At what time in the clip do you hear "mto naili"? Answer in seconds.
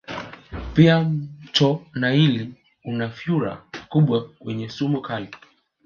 1.01-2.53